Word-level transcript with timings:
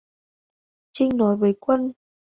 Trinh 0.93 1.17
nói 1.17 1.37
với 1.37 1.55
quân 1.59 1.91